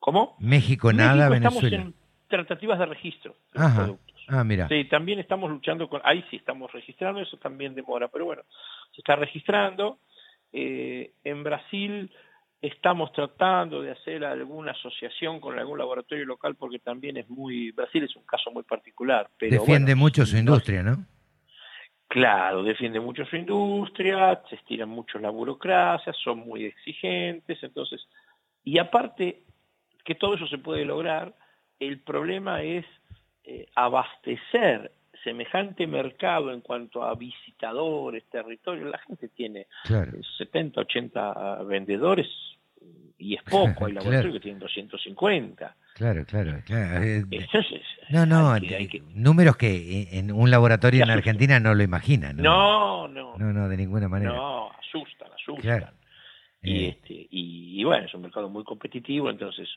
¿Cómo? 0.00 0.36
México 0.40 0.92
nada, 0.92 1.28
Venezuela. 1.28 1.68
Estamos 1.68 1.94
en 1.94 1.94
tratativas 2.28 2.78
de 2.78 2.86
registro 2.86 3.36
de 3.52 3.60
productos. 3.74 4.24
Ah, 4.28 4.44
mira. 4.44 4.66
Sí, 4.68 4.84
también 4.84 5.18
estamos 5.18 5.50
luchando 5.50 5.88
con, 5.88 6.00
ahí 6.04 6.24
sí 6.30 6.36
estamos 6.36 6.72
registrando, 6.72 7.20
eso 7.20 7.36
también 7.36 7.74
demora, 7.74 8.08
pero 8.08 8.24
bueno, 8.24 8.42
se 8.92 9.02
está 9.02 9.16
registrando. 9.16 9.98
Eh, 10.52 11.12
en 11.22 11.44
Brasil 11.44 12.10
estamos 12.60 13.12
tratando 13.12 13.82
de 13.82 13.92
hacer 13.92 14.24
alguna 14.24 14.72
asociación 14.72 15.40
con 15.40 15.58
algún 15.58 15.78
laboratorio 15.78 16.24
local 16.24 16.56
porque 16.56 16.78
también 16.78 17.16
es 17.16 17.28
muy, 17.28 17.70
Brasil 17.72 18.04
es 18.04 18.16
un 18.16 18.24
caso 18.24 18.50
muy 18.50 18.62
particular. 18.62 19.28
Pero 19.38 19.60
defiende 19.60 19.94
mucho 19.94 20.24
su 20.24 20.36
industria, 20.36 20.82
¿no? 20.82 21.04
Claro, 22.08 22.62
defiende 22.62 23.00
mucho 23.00 23.24
su 23.26 23.36
industria, 23.36 24.42
se 24.48 24.56
estiran 24.56 24.88
mucho 24.88 25.18
la 25.18 25.30
burocracia, 25.30 26.12
son 26.12 26.40
muy 26.40 26.64
exigentes, 26.64 27.62
entonces, 27.62 28.04
y 28.64 28.78
aparte 28.78 29.44
que 30.04 30.14
todo 30.14 30.34
eso 30.34 30.46
se 30.46 30.58
puede 30.58 30.84
lograr, 30.84 31.34
el 31.78 32.00
problema 32.00 32.62
es 32.62 32.84
eh, 33.44 33.66
abastecer 33.74 34.92
semejante 35.24 35.86
mercado 35.86 36.52
en 36.52 36.60
cuanto 36.60 37.02
a 37.02 37.14
visitadores, 37.14 38.24
territorio, 38.30 38.88
la 38.88 38.98
gente 38.98 39.28
tiene 39.28 39.66
70, 40.38 40.80
80 40.80 41.62
vendedores 41.64 42.26
y 43.18 43.34
es 43.34 43.42
poco, 43.42 43.86
hay 43.86 43.92
laboratorios 43.92 44.34
que 44.34 44.40
tienen 44.40 44.60
250. 44.60 45.76
Claro, 45.94 46.24
claro, 46.24 46.62
claro. 46.64 47.04
Eh, 47.04 47.24
no, 48.08 48.24
no, 48.24 48.54
números 49.14 49.56
que 49.56 50.08
en 50.12 50.32
un 50.32 50.50
laboratorio 50.50 51.04
en 51.04 51.10
Argentina 51.10 51.60
no 51.60 51.74
lo 51.74 51.82
imaginan. 51.82 52.36
¿no? 52.36 53.08
no, 53.08 53.36
no. 53.36 53.52
No, 53.52 53.68
de 53.68 53.76
ninguna 53.76 54.08
manera. 54.08 54.32
No, 54.32 54.70
asustan, 54.72 55.28
asustan. 55.32 55.99
Y, 56.62 56.84
eh. 56.84 56.88
este, 56.88 57.26
y, 57.30 57.82
bueno, 57.84 58.06
es 58.06 58.14
un 58.14 58.22
mercado 58.22 58.48
muy 58.48 58.64
competitivo, 58.64 59.30
entonces 59.30 59.68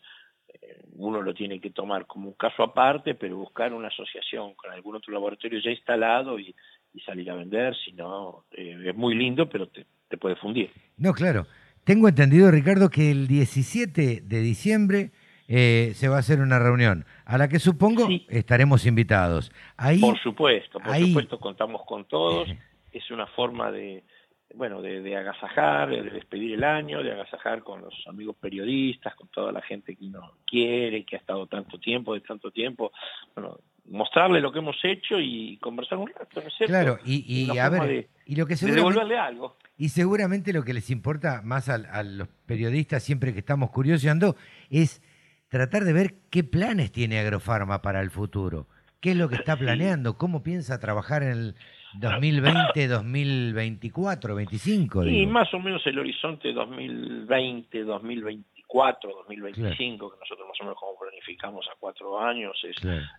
eh, 0.49 0.83
uno 0.93 1.21
lo 1.21 1.33
tiene 1.33 1.59
que 1.59 1.69
tomar 1.69 2.05
como 2.05 2.27
un 2.27 2.35
caso 2.35 2.63
aparte, 2.63 3.15
pero 3.15 3.37
buscar 3.37 3.73
una 3.73 3.87
asociación 3.87 4.53
con 4.55 4.71
algún 4.71 4.95
otro 4.95 5.13
laboratorio 5.13 5.59
ya 5.59 5.71
instalado 5.71 6.39
y, 6.39 6.55
salir 7.03 7.29
a 7.31 7.35
vender, 7.35 7.75
si 7.83 7.91
no, 7.91 8.45
es 8.51 8.95
muy 8.95 9.15
lindo, 9.15 9.49
pero 9.49 9.67
te, 9.67 9.87
te 10.07 10.15
puede 10.15 10.35
fundir. 10.35 10.69
No, 10.95 11.11
claro. 11.11 11.47
Tengo 11.83 12.07
entendido, 12.07 12.51
Ricardo, 12.51 12.89
que 12.89 13.09
el 13.09 13.27
17 13.27 14.21
de 14.21 14.41
diciembre 14.41 15.11
eh, 15.47 15.91
se 15.95 16.07
va 16.07 16.15
a 16.15 16.19
hacer 16.19 16.39
una 16.39 16.57
reunión 16.57 17.05
a 17.25 17.37
la 17.37 17.49
que 17.49 17.59
supongo 17.59 18.07
estaremos 18.29 18.85
invitados. 18.85 19.51
Ahí, 19.75 19.99
por 19.99 20.17
supuesto, 20.19 20.79
por 20.79 20.97
supuesto 20.97 21.39
contamos 21.39 21.81
con 21.85 22.05
todos. 22.05 22.47
Es 22.93 23.09
una 23.09 23.25
forma 23.25 23.71
de, 23.71 24.03
bueno, 24.53 24.81
de, 24.81 25.17
agasajar, 25.17 25.89
de 25.89 26.03
despedir 26.03 26.53
el 26.53 26.63
año, 26.63 27.01
de 27.01 27.11
agasajar 27.11 27.63
con 27.63 27.81
los 27.81 27.93
amigos 28.07 28.35
periodistas, 28.39 29.15
con 29.15 29.27
toda 29.29 29.51
la 29.51 29.61
gente 29.61 29.95
que 29.95 30.05
nos 30.05 30.31
quiere, 30.45 31.03
que 31.03 31.15
ha 31.15 31.19
estado 31.19 31.47
tanto 31.47 31.79
tiempo, 31.79 32.13
de 32.13 32.21
tanto 32.21 32.51
tiempo, 32.51 32.91
bueno, 33.35 33.57
mostrarle 33.89 34.39
lo 34.39 34.51
que 34.51 34.59
hemos 34.59 34.77
hecho 34.83 35.19
y 35.19 35.57
conversar 35.57 35.97
un 35.97 36.07
rato, 36.07 36.41
¿no 36.41 36.47
es 36.47 36.53
cierto? 36.55 36.71
Claro, 36.71 36.99
y, 37.03 37.57
a 37.57 37.69
ver, 37.69 38.07
y 38.25 38.35
lo 38.35 38.45
que 38.45 38.55
devolverle 38.55 39.17
algo. 39.17 39.57
Y 39.77 39.89
seguramente 39.89 40.53
lo 40.53 40.63
que 40.63 40.73
les 40.73 40.89
importa 40.91 41.41
más 41.43 41.67
a, 41.67 42.03
los 42.03 42.27
periodistas 42.45 43.03
siempre 43.03 43.33
que 43.33 43.39
estamos 43.39 43.71
curioseando 43.71 44.35
es 44.69 45.01
tratar 45.49 45.83
de 45.83 45.93
ver 45.93 46.15
qué 46.29 46.43
planes 46.43 46.91
tiene 46.91 47.19
Agrofarma 47.19 47.81
para 47.81 48.01
el 48.01 48.11
futuro, 48.11 48.67
qué 49.01 49.11
es 49.11 49.17
lo 49.17 49.29
que 49.29 49.35
está 49.35 49.57
planeando, 49.57 50.17
cómo 50.17 50.43
piensa 50.43 50.79
trabajar 50.79 51.23
en 51.23 51.31
el 51.31 51.55
2020, 51.93 52.87
2024, 52.87 54.35
25. 54.35 55.05
Y 55.05 55.25
más 55.25 55.53
o 55.53 55.59
menos 55.59 55.85
el 55.85 55.99
horizonte 55.99 56.51
2020, 56.53 57.83
2024, 57.83 59.11
2025, 59.27 60.11
que 60.11 60.19
nosotros 60.19 60.47
más 60.47 60.59
o 60.61 60.63
menos 60.63 60.79
como 60.79 60.99
planificamos 60.99 61.67
a 61.67 61.75
cuatro 61.79 62.19
años, 62.19 62.57
es 62.63 62.75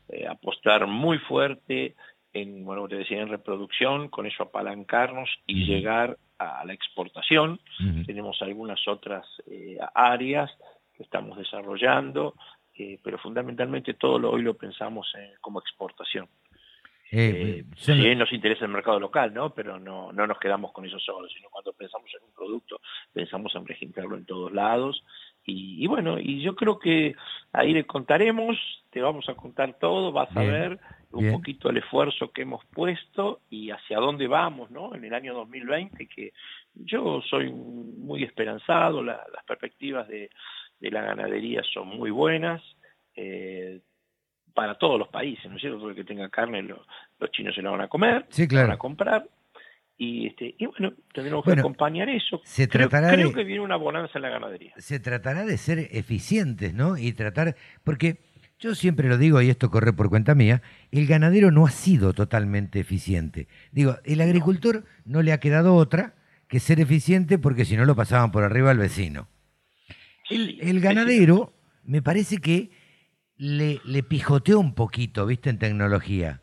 eh, 0.09 0.27
apostar 0.27 0.87
muy 0.87 1.19
fuerte 1.19 1.95
en, 2.33 2.65
bueno, 2.65 2.89
te 2.89 2.97
decía, 2.97 3.21
en 3.21 3.29
reproducción, 3.29 4.09
con 4.09 4.27
eso 4.27 4.43
apalancarnos 4.43 5.31
y 5.47 5.65
llegar 5.65 6.19
a 6.39 6.65
la 6.65 6.73
exportación. 6.73 7.61
Tenemos 8.07 8.43
algunas 8.43 8.87
otras 8.89 9.25
eh, 9.47 9.79
áreas 9.95 10.51
que 10.97 11.05
estamos 11.05 11.39
desarrollando, 11.39 12.35
eh, 12.77 12.99
pero 13.05 13.19
fundamentalmente 13.19 13.95
todo 13.95 14.19
lo, 14.19 14.33
hoy 14.33 14.43
lo 14.43 14.55
pensamos 14.55 15.13
como 15.41 15.61
exportación. 15.61 16.29
Eh, 17.17 17.65
sí 17.77 18.15
nos 18.17 18.33
interesa 18.33 18.65
el 18.65 18.73
mercado 18.73 18.99
local, 18.99 19.33
¿no? 19.33 19.55
Pero 19.55 19.79
no, 19.79 20.13
no 20.13 20.27
nos 20.27 20.39
quedamos 20.39 20.73
con 20.73 20.85
eso 20.85 20.99
solo, 20.99 21.29
sino 21.29 21.49
cuando 21.49 21.73
pensamos 21.73 22.11
en 22.13 22.25
un 22.25 22.35
producto, 22.35 22.81
pensamos 23.13 23.55
en 23.55 23.67
registrarlo 23.67 24.17
en 24.17 24.25
todos 24.25 24.53
lados. 24.53 25.05
Y, 25.47 25.87
bueno, 25.87 26.19
y 26.19 26.41
yo 26.41 26.57
creo 26.57 26.79
que 26.79 27.15
ahí 27.53 27.73
le 27.75 27.85
contaremos, 27.85 28.57
te 28.91 29.03
vamos 29.03 29.29
a 29.29 29.35
contar 29.35 29.79
todo, 29.79 30.11
vas 30.11 30.35
a 30.35 30.43
ver 30.43 30.81
un 31.13 31.31
poquito 31.31 31.71
el 31.71 31.77
esfuerzo 31.77 32.33
que 32.33 32.43
hemos 32.43 32.65
puesto 32.67 33.41
y 33.51 33.71
hacia 33.71 33.99
dónde 33.99 34.27
vamos, 34.27 34.71
¿no? 34.71 34.95
En 34.95 35.05
el 35.05 35.15
año 35.15 35.35
2020, 35.35 36.09
que 36.09 36.33
yo 36.75 37.23
soy 37.29 37.53
muy 37.53 38.25
esperanzado, 38.25 39.03
las 39.03 39.21
perspectivas 39.47 40.09
de, 40.09 40.31
la 40.81 41.03
ganadería 41.03 41.63
son 41.63 41.89
muy 41.89 42.11
buenas. 42.11 42.63
Eh, 43.15 43.81
para 44.55 44.77
todos 44.77 44.99
los 44.99 45.09
países, 45.09 45.51
¿no 45.51 45.57
es 45.57 45.61
cierto? 45.61 45.79
Todo 45.79 45.91
el 45.91 45.97
que 45.97 46.05
tenga 46.05 46.29
carne, 46.29 46.63
los 46.63 47.31
chinos 47.33 47.55
se 47.55 47.63
la 47.63 47.71
van 47.71 47.83
a 47.83 47.89
comer, 47.89 48.27
se 48.29 48.47
la 48.49 48.63
van 48.63 48.73
a 48.73 48.79
comprar. 48.79 49.29
Y, 49.97 50.27
este, 50.27 50.55
y 50.59 50.67
bueno, 50.67 50.93
tendremos 51.13 51.45
que 51.45 51.53
acompañar 51.53 52.09
eso. 52.09 52.41
Se 52.45 52.69
creo, 52.69 52.89
tratará 52.89 53.15
creo 53.15 53.33
que 53.33 53.45
viene 53.45 53.61
una 53.61 53.77
bonanza 53.77 54.13
en 54.17 54.23
la 54.23 54.29
ganadería. 54.29 54.73
Se 54.77 54.99
tratará 54.99 55.45
de 55.45 55.57
ser 55.57 55.89
eficientes, 55.93 56.75
¿no? 56.75 56.97
Y 56.99 57.13
tratar, 57.13 57.55
porque 57.85 58.19
yo 58.59 58.75
siempre 58.75 59.09
lo 59.09 59.19
digo, 59.19 59.41
y 59.43 59.51
esto 59.51 59.71
corre 59.71 59.93
por 59.93 60.09
cuenta 60.09 60.35
mía, 60.35 60.63
el 60.91 61.07
ganadero 61.07 61.51
no 61.51 61.67
ha 61.67 61.71
sido 61.71 62.13
totalmente 62.13 62.81
eficiente. 62.81 63.47
Digo, 63.73 63.97
el 64.05 64.21
agricultor 64.21 64.85
no 65.05 65.23
le 65.23 65.33
ha 65.33 65.39
quedado 65.39 65.75
otra 65.75 66.15
que 66.49 66.61
ser 66.61 66.81
eficiente 66.81 67.39
porque 67.39 67.65
si 67.65 67.77
no 67.77 67.85
lo 67.85 67.95
pasaban 67.95 68.33
por 68.33 68.45
arriba 68.45 68.71
al 68.71 68.79
vecino. 68.79 69.29
El, 70.31 70.81
ganadero 70.81 71.53
me 71.85 72.01
parece 72.01 72.39
que 72.39 72.71
le, 73.45 73.81
le, 73.85 74.03
pijoteó 74.03 74.59
un 74.59 74.75
poquito, 74.75 75.27
¿viste? 75.27 75.51
En 75.51 75.59
tecnología. 75.59 76.41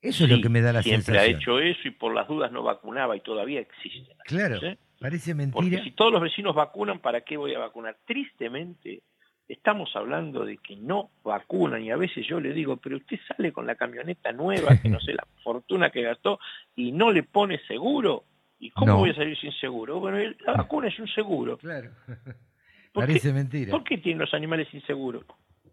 Eso 0.00 0.24
es 0.24 0.30
lo 0.30 0.40
que 0.40 0.48
me 0.48 0.60
da 0.60 0.72
la 0.72 0.82
sensación. 0.82 1.16
Siempre 1.16 1.20
ha 1.20 1.38
hecho 1.38 1.58
eso 1.60 1.88
y 1.88 1.90
por 1.92 2.12
las 2.14 2.26
dudas 2.26 2.50
no 2.50 2.62
vacunaba 2.62 3.16
y 3.16 3.20
todavía 3.20 3.60
existe. 3.60 4.16
Claro, 4.24 4.60
parece 5.00 5.34
mentira. 5.34 5.60
Porque 5.60 5.82
si 5.82 5.92
todos 5.92 6.12
los 6.12 6.20
vecinos 6.20 6.54
vacunan, 6.54 6.98
¿para 7.00 7.20
qué 7.20 7.36
voy 7.36 7.54
a 7.54 7.60
vacunar? 7.60 7.96
Tristemente, 8.04 9.02
estamos 9.48 9.94
hablando 9.94 10.44
de 10.44 10.58
que 10.58 10.76
no 10.76 11.10
vacunan 11.22 11.82
y 11.82 11.90
a 11.90 11.96
veces 11.96 12.26
yo 12.26 12.40
le 12.40 12.52
digo, 12.52 12.76
pero 12.76 12.96
usted 12.96 13.18
sale 13.28 13.52
con 13.52 13.66
la 13.66 13.76
camioneta 13.76 14.32
nueva, 14.32 14.76
que 14.80 14.88
no 14.88 15.00
sé 15.00 15.12
la 15.12 15.26
fortuna 15.42 15.90
que 15.90 16.02
gastó, 16.02 16.40
y 16.74 16.90
no 16.92 17.12
le 17.12 17.22
pone 17.22 17.60
seguro. 17.66 18.24
¿Y 18.60 18.70
cómo 18.70 18.96
voy 18.96 19.10
a 19.10 19.14
salir 19.14 19.38
sin 19.38 19.52
seguro? 19.52 20.00
Bueno, 20.00 20.18
la 20.44 20.54
vacuna 20.54 20.88
es 20.88 20.98
un 20.98 21.06
seguro. 21.06 21.58
Claro. 21.58 21.90
Parece 22.92 23.32
mentira. 23.32 23.70
¿Por 23.70 23.84
qué 23.84 23.98
tienen 23.98 24.18
los 24.18 24.34
animales 24.34 24.66
sin 24.72 24.84
seguro? 24.84 25.24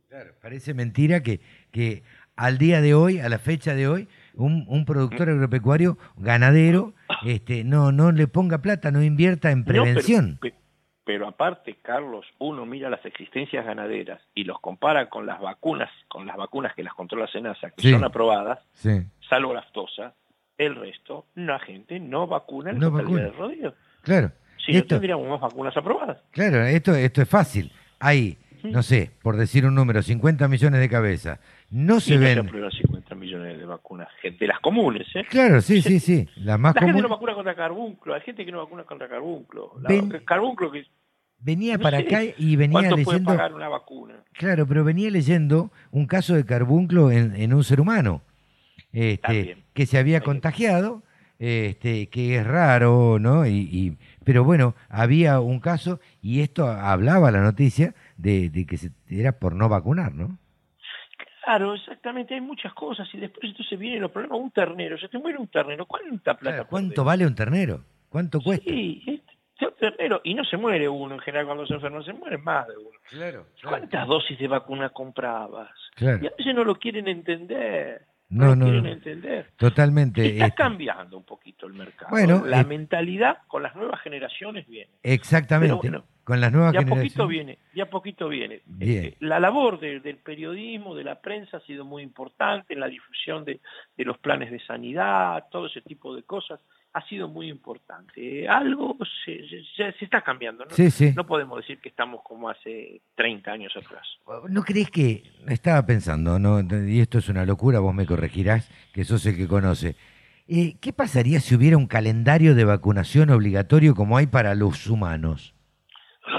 Claro, 0.09 0.33
parece 0.41 0.74
mentira 0.74 1.21
que, 1.24 1.41
que 1.71 2.03
al 2.35 2.57
día 2.57 2.81
de 2.81 2.93
hoy, 2.93 3.19
a 3.19 3.29
la 3.29 3.39
fecha 3.39 3.74
de 3.74 3.88
hoy, 3.88 4.07
un, 4.33 4.65
un 4.67 4.85
productor 4.85 5.29
agropecuario 5.29 5.97
ganadero 6.17 6.93
este, 7.25 7.63
no, 7.63 7.91
no 7.91 8.12
le 8.12 8.27
ponga 8.27 8.59
plata, 8.59 8.91
no 8.91 9.03
invierta 9.03 9.51
en 9.51 9.63
prevención. 9.63 10.39
Pero 11.05 11.27
aparte, 11.27 11.77
Carlos, 11.81 12.25
uno 12.39 12.65
mira 12.65 12.89
las 12.89 13.05
existencias 13.05 13.63
ganaderas 13.63 14.21
y 14.33 14.43
los 14.43 14.59
compara 14.59 15.07
con 15.09 15.25
las 15.25 15.39
vacunas, 15.39 15.89
con 16.07 16.25
las 16.25 16.35
vacunas 16.35 16.74
que 16.74 16.83
las 16.83 16.95
controla 16.95 17.27
Senasa, 17.27 17.69
que 17.71 17.91
son 17.91 18.03
aprobadas, 18.03 18.59
salvo 19.29 19.53
laftosa, 19.53 20.15
el 20.57 20.75
resto, 20.75 21.25
la 21.35 21.59
gente 21.59 22.00
no 22.00 22.27
vacuna 22.27 22.71
en 22.71 22.79
no 22.79 22.89
vacuna. 22.89 23.24
de 23.24 23.31
rodillo. 23.31 23.74
Claro. 24.01 24.31
Si 24.65 24.74
no 24.74 24.83
tendríamos 24.83 25.27
más 25.27 25.41
vacunas 25.41 25.77
aprobadas. 25.77 26.24
Claro, 26.31 26.63
esto, 26.63 26.95
esto 26.95 27.21
es 27.21 27.29
fácil. 27.29 27.71
Hay, 28.00 28.38
no 28.72 28.84
sé, 28.84 29.12
por 29.22 29.38
decir 29.38 29.65
un 29.65 29.75
número, 29.75 30.01
50 30.01 30.48
millones 30.48 30.79
de 30.79 30.89
cabezas. 30.89 31.39
No 31.69 32.00
se 32.00 32.17
ven. 32.17 32.45
No 32.45 32.72
50 32.72 33.15
millones 33.15 33.57
de 33.57 33.65
vacunas, 33.65 34.07
de 34.24 34.48
las 34.48 34.60
comunes, 34.60 35.07
¿eh? 35.15 35.25
Claro, 35.29 35.62
sí, 35.62 35.81
sí, 35.81 36.00
sí. 36.00 36.27
La 36.38 36.57
más 36.57 36.75
la 36.75 36.81
gente 36.81 37.01
no 37.01 37.10
vacuna 37.10 37.34
contra 37.34 37.55
carbunclo, 37.55 38.13
hay 38.13 38.22
gente 38.22 38.45
que 38.45 38.51
no 38.51 38.60
vacuna 38.60 38.84
contra 38.84 39.07
carbunclo. 39.07 39.74
La, 39.81 40.19
carbunclo 40.25 40.72
que 40.72 40.86
venía 41.39 41.77
para 41.77 42.00
acá 42.00 42.22
y 42.24 42.55
venía 42.55 42.81
leyendo. 42.81 43.03
Puede 43.03 43.19
pagar 43.22 43.53
una 43.53 43.69
vacuna? 43.69 44.15
Claro, 44.34 44.65
pero 44.67 44.84
venía 44.84 45.10
leyendo 45.10 45.72
un 45.91 46.07
caso 46.07 46.36
de 46.36 46.45
carbunclo 46.45 47.12
en, 47.12 47.53
un 47.53 47.63
ser 47.63 47.79
humano 47.79 48.22
este, 48.91 49.63
que 49.74 49.86
se 49.86 49.98
había 49.98 50.22
contagiado, 50.22 51.03
este, 51.38 52.07
que 52.07 52.38
es 52.38 52.48
raro, 52.48 53.19
¿no? 53.19 53.45
Y, 53.45 53.98
pero 54.24 54.43
bueno, 54.43 54.75
había 54.89 55.39
un 55.39 55.60
caso 55.60 56.00
y 56.22 56.41
esto 56.41 56.67
hablaba 56.67 57.31
la 57.31 57.41
noticia 57.41 57.93
de, 58.15 58.65
que 58.67 58.77
se, 58.77 58.91
era 59.10 59.39
por 59.39 59.55
no 59.55 59.69
vacunar, 59.69 60.13
¿no? 60.13 60.38
Claro, 61.43 61.75
exactamente, 61.75 62.34
hay 62.34 62.41
muchas 62.41 62.74
cosas 62.74 63.07
y 63.13 63.19
después 63.19 63.43
entonces 63.43 63.77
vienen 63.77 64.01
los 64.01 64.12
problemas. 64.12 64.39
Un 64.39 64.51
ternero, 64.51 64.98
se 64.98 65.10
te 65.10 65.19
muere 65.19 65.38
un 65.38 65.48
ternero, 65.48 65.86
¿cuánta 65.86 66.36
plata? 66.36 66.63
¿Cuánto 66.65 67.03
vale 67.03 67.25
un 67.25 67.36
ternero? 67.36 67.84
¿Cuánto 68.10 68.41
cuesta? 68.41 68.65
Sí, 68.65 69.22
un 69.62 69.74
ternero, 69.79 70.22
y 70.24 70.34
no 70.34 70.43
se 70.43 70.57
muere 70.57 70.89
uno 70.89 71.15
en 71.15 71.22
general 71.22 71.45
cuando 71.45 71.67
se 71.67 71.75
enferma, 71.75 72.03
se 72.03 72.13
muere 72.13 72.38
más 72.39 72.67
de 72.67 72.77
uno. 72.77 72.98
Claro, 73.10 73.45
¿Cuántas 73.63 74.07
dosis 74.07 74.39
de 74.39 74.48
vacuna 74.48 74.89
comprabas? 74.89 75.69
Y 75.98 76.05
a 76.07 76.17
veces 76.17 76.55
no 76.55 76.63
lo 76.63 76.75
quieren 76.75 77.07
entender. 77.07 78.05
No, 78.35 78.55
no, 78.55 78.65
quieren 78.65 78.85
entender. 78.85 79.51
Totalmente. 79.55 80.25
Está 80.25 80.45
este 80.47 80.57
cambiando 80.57 81.17
un 81.17 81.23
poquito 81.23 81.67
el 81.67 81.73
mercado. 81.73 82.09
Bueno, 82.09 82.45
la 82.45 82.61
eh, 82.61 82.65
mentalidad 82.65 83.37
con 83.47 83.63
las 83.63 83.75
nuevas 83.75 84.01
generaciones 84.01 84.67
viene. 84.67 84.91
Exactamente. 85.03 85.89
con 86.23 86.41
las 86.41 86.51
nuevas 86.51 86.73
generaciones. 86.73 87.13
Ya 87.13 87.17
poquito 87.17 87.27
viene, 87.27 87.59
ya 87.73 87.89
poquito 87.89 88.27
viene. 88.27 88.61
Este, 88.79 89.15
la 89.21 89.39
labor 89.39 89.79
del 89.79 90.17
periodismo, 90.17 90.95
de 90.95 91.05
la 91.05 91.21
prensa 91.21 91.57
ha 91.57 91.61
sido 91.61 91.85
muy 91.85 92.03
importante 92.03 92.73
en 92.73 92.81
la 92.81 92.87
difusión 92.87 93.45
de, 93.45 93.61
los 93.97 94.17
planes 94.17 94.51
de 94.51 94.59
sanidad, 94.65 95.45
todo 95.49 95.67
ese 95.67 95.81
tipo 95.81 96.13
de 96.13 96.23
cosas. 96.23 96.59
Ha 96.97 97.05
sido 97.09 97.27
muy 97.27 97.49
importante. 97.49 98.47
Algo 98.47 98.97
se, 99.25 99.45
se, 99.75 99.91
se 99.91 100.05
está 100.05 100.21
cambiando, 100.21 100.63
¿no? 100.63 100.71
Sí, 100.71 100.89
sí. 100.89 101.11
No 101.13 101.25
podemos 101.27 101.57
decir 101.57 101.79
que 101.81 101.89
estamos 101.89 102.21
como 102.23 102.47
hace 102.47 103.01
30 103.15 103.51
años 103.51 103.73
atrás. 103.75 104.07
¿No 104.47 104.63
crees 104.63 104.89
que, 104.89 105.23
estaba 105.47 105.85
pensando, 105.85 106.39
¿no? 106.39 106.61
y 106.87 107.01
esto 107.01 107.17
es 107.17 107.27
una 107.27 107.45
locura, 107.45 107.79
vos 107.81 107.93
me 107.93 108.05
corregirás, 108.05 108.71
que 108.93 109.03
sos 109.03 109.25
el 109.25 109.35
que 109.35 109.45
conoce, 109.45 109.97
eh, 110.47 110.77
¿qué 110.79 110.93
pasaría 110.93 111.41
si 111.41 111.53
hubiera 111.55 111.75
un 111.75 111.87
calendario 111.87 112.55
de 112.55 112.63
vacunación 112.63 113.29
obligatorio 113.29 113.93
como 113.93 114.15
hay 114.17 114.27
para 114.27 114.55
los 114.55 114.87
humanos? 114.87 115.53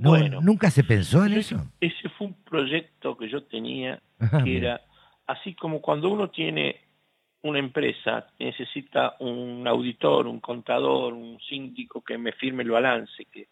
No, 0.00 0.10
Bueno. 0.10 0.40
¿Nunca 0.40 0.70
se 0.70 0.84
pensó 0.84 1.26
en 1.26 1.32
Ese- 1.32 1.56
eso? 1.56 1.66
Ese 1.80 2.08
fue 2.10 2.28
un 2.28 2.34
proyecto 2.44 3.16
que 3.16 3.28
yo 3.28 3.42
tenía, 3.42 4.00
Ajá, 4.20 4.38
que 4.38 4.44
mira. 4.44 4.74
era 4.74 4.80
así 5.26 5.54
como 5.56 5.80
cuando 5.82 6.08
uno 6.08 6.30
tiene 6.30 6.76
una 7.42 7.58
empresa, 7.58 8.26
necesita 8.38 9.16
un 9.20 9.66
auditor, 9.66 10.26
un 10.26 10.40
contador, 10.40 11.14
un 11.14 11.38
síndico 11.40 12.02
que 12.02 12.18
me 12.18 12.32
firme 12.32 12.62
el 12.62 12.70
balance, 12.70 13.24
que 13.26 13.48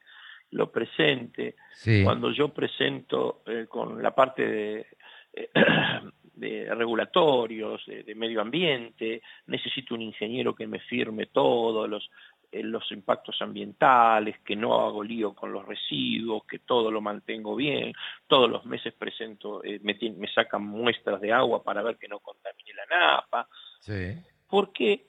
lo 0.51 0.71
presente. 0.71 1.55
Sí. 1.73 2.03
Cuando 2.05 2.31
yo 2.33 2.49
presento 2.49 3.43
eh, 3.47 3.67
con 3.69 4.03
la 4.03 4.15
parte 4.15 4.47
de, 4.47 4.87
eh, 5.33 5.51
de 6.35 6.75
regulatorios, 6.75 7.85
de, 7.87 8.03
de 8.03 8.15
medio 8.15 8.41
ambiente, 8.41 9.23
necesito 9.47 9.95
un 9.95 10.03
ingeniero 10.03 10.55
que 10.55 10.67
me 10.67 10.81
firme 10.81 11.27
todo, 11.27 11.87
los, 11.87 12.11
eh, 12.53 12.63
los 12.63 12.91
impactos 12.93 13.43
ambientales, 13.43 14.39
que 14.45 14.55
no 14.55 14.81
hago 14.81 15.03
lío 15.03 15.35
con 15.35 15.53
los 15.53 15.67
residuos, 15.67 16.45
que 16.47 16.61
todo 16.61 16.91
lo 16.91 17.01
mantengo 17.01 17.57
bien, 17.57 17.93
todos 18.27 18.49
los 18.49 18.65
meses 18.65 18.95
presento, 18.95 19.65
eh, 19.65 19.81
me, 19.83 19.99
me 20.17 20.29
sacan 20.33 20.65
muestras 20.65 21.21
de 21.21 21.33
agua 21.33 21.63
para 21.63 21.83
ver 21.83 21.97
que 21.97 22.09
no 22.09 22.21
contamine 22.21 22.73
la 22.75 22.99
napa, 22.99 23.49
Sí. 23.87 24.19
¿por 24.49 24.73
qué 24.73 25.07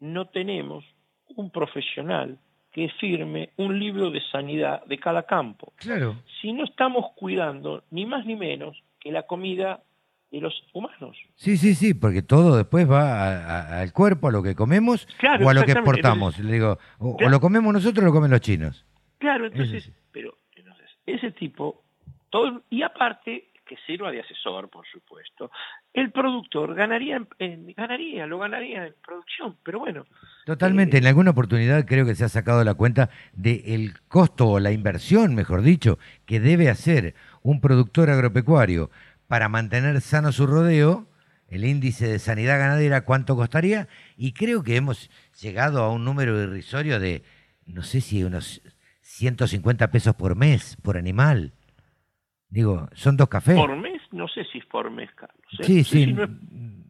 no 0.00 0.26
tenemos 0.28 0.84
un 1.36 1.50
profesional 1.50 2.38
que 2.72 2.88
firme 3.00 3.50
un 3.56 3.78
libro 3.78 4.10
de 4.10 4.20
sanidad 4.30 4.84
de 4.86 4.98
cada 4.98 5.22
campo? 5.24 5.72
Claro. 5.76 6.16
Si 6.40 6.52
no 6.52 6.64
estamos 6.64 7.06
cuidando 7.16 7.84
ni 7.90 8.04
más 8.06 8.24
ni 8.26 8.36
menos 8.36 8.76
que 9.00 9.10
la 9.10 9.22
comida 9.22 9.82
de 10.30 10.40
los 10.40 10.54
humanos. 10.72 11.16
Sí, 11.34 11.56
sí, 11.56 11.74
sí, 11.74 11.94
porque 11.94 12.22
todo 12.22 12.56
después 12.56 12.88
va 12.88 13.02
a- 13.02 13.38
a- 13.78 13.80
al 13.80 13.92
cuerpo, 13.92 14.28
a 14.28 14.32
lo 14.32 14.42
que 14.42 14.54
comemos 14.54 15.06
Claro, 15.18 15.44
o 15.46 15.48
a 15.50 15.54
lo 15.54 15.64
que 15.64 15.72
exportamos. 15.72 16.38
Le 16.38 16.52
digo, 16.52 16.78
o, 16.98 17.16
lo 17.28 17.40
comemos 17.40 17.72
nosotros 17.72 18.02
o 18.02 18.06
lo 18.06 18.12
comen 18.12 18.30
los 18.30 18.40
chinos. 18.40 18.84
Claro, 19.18 19.46
entonces, 19.46 19.84
sí. 19.84 19.92
pero 20.12 20.38
entonces, 20.54 20.88
ese 21.06 21.32
tipo, 21.32 21.82
todo, 22.30 22.62
y 22.70 22.82
aparte 22.82 23.49
que 23.70 23.76
sirva 23.86 24.10
de 24.10 24.18
asesor, 24.20 24.68
por 24.68 24.84
supuesto, 24.88 25.48
el 25.94 26.10
productor 26.10 26.74
ganaría, 26.74 27.16
en- 27.18 27.28
en- 27.38 27.72
ganaría, 27.76 28.26
lo 28.26 28.40
ganaría 28.40 28.86
en 28.88 28.94
producción, 29.06 29.56
pero 29.62 29.78
bueno, 29.78 30.04
Totalmente. 30.44 30.96
Eh, 30.96 31.00
En 31.00 31.06
alguna 31.06 31.30
oportunidad 31.30 31.86
creo 31.86 32.04
que 32.04 32.16
se 32.16 32.24
ha 32.24 32.28
sacado 32.28 32.64
la 32.64 32.74
cuenta 32.74 33.10
del 33.32 33.94
costo 34.08 34.48
o 34.48 34.58
la 34.58 34.72
inversión, 34.72 35.36
mejor 35.36 35.62
dicho, 35.62 35.98
que 36.26 36.40
debe 36.40 36.68
hacer 36.68 37.14
un 37.42 37.60
productor 37.60 38.10
agropecuario 38.10 38.90
para 39.28 39.48
mantener 39.48 40.00
sano 40.00 40.32
su 40.32 40.48
rodeo, 40.48 41.06
el 41.48 41.64
índice 41.64 42.08
de 42.08 42.18
sanidad 42.18 42.58
ganadera, 42.58 43.04
cuánto 43.04 43.36
costaría, 43.36 43.86
y 44.16 44.32
creo 44.32 44.64
que 44.64 44.74
hemos 44.74 45.10
llegado 45.40 45.84
a 45.84 45.92
un 45.92 46.04
número 46.04 46.42
irrisorio 46.42 46.98
de, 46.98 47.22
no 47.66 47.82
sé 47.84 48.00
si 48.00 48.24
unos 48.24 48.60
150 49.02 49.90
pesos 49.92 50.14
por 50.16 50.34
mes, 50.34 50.76
por 50.82 50.96
animal. 50.96 51.52
Digo, 52.50 52.88
son 52.94 53.16
dos 53.16 53.28
cafés. 53.28 53.56
por 53.56 53.74
mes, 53.76 54.02
no 54.12 54.26
sé 54.28 54.44
si 54.44 54.58
es 54.58 54.66
por 54.66 54.90
mes, 54.90 55.10
Carlos. 55.14 55.38
¿eh? 55.60 55.64
Sí, 55.64 55.84
sí. 55.84 56.12
no 56.12 56.24
es- 56.24 56.30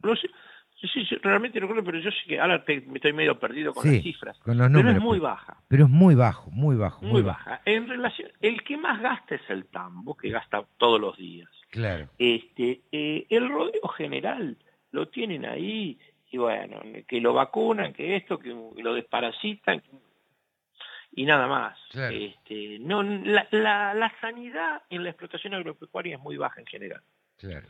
no 0.03 0.17
sé, 0.17 0.29
sí, 0.81 1.05
realmente 1.23 1.61
no 1.61 1.69
creo, 1.69 1.85
pero 1.85 1.99
yo 1.99 2.11
sé 2.11 2.17
que 2.27 2.41
ahora 2.41 2.65
te- 2.65 2.81
me 2.81 2.95
estoy 2.95 3.13
medio 3.13 3.39
perdido 3.39 3.75
con 3.75 3.87
las 3.93 4.03
cifras. 4.03 4.39
con 4.39 4.57
los 4.57 4.71
pero 4.73 4.91
es 4.91 5.01
muy 5.01 5.19
baja. 5.19 5.59
Pero 5.69 5.85
es 5.85 5.91
muy 5.91 6.15
bajo, 6.15 6.51
muy 6.51 6.77
bajo, 6.77 7.05
Muy, 7.05 7.21
baja. 7.23 7.61
En 7.67 7.87
relación, 7.89 8.31
el 8.41 8.63
que 8.65 8.79
más 8.79 9.01
gasta 9.03 9.35
es 9.35 9.43
el 9.51 9.67
tambo, 9.67 10.17
que 10.17 10.31
gasta 10.31 10.65
todos 10.79 10.99
los 11.01 11.17
días. 11.19 11.51
Claro. 11.71 12.09
Este, 12.19 12.81
eh, 12.91 13.27
el 13.29 13.49
rodeo 13.51 13.87
general 13.97 14.57
lo 14.93 15.09
tienen 15.09 15.45
ahí 15.45 15.99
y 16.33 16.39
bueno, 16.39 16.81
que 17.07 17.21
lo 17.21 17.35
vacunan, 17.35 17.93
que 17.93 18.17
esto, 18.17 18.39
que 18.39 18.49
lo 18.49 18.95
desparasitan 18.95 19.83
y 21.13 21.25
nada 21.25 21.47
más. 21.47 21.77
Claro. 21.91 22.17
Este, 22.17 22.79
no, 22.81 23.03
la, 23.03 23.47
la, 23.51 23.95
la 23.95 24.13
sanidad 24.21 24.83
en 24.91 25.03
la 25.05 25.11
explotación 25.11 25.55
agropecuaria 25.55 26.17
es 26.17 26.23
muy 26.23 26.37
baja 26.37 26.61
en 26.61 26.67
general. 26.67 27.03
Claro. 27.39 27.67